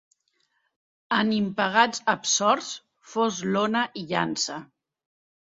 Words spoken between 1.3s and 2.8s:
Impagats Absorts,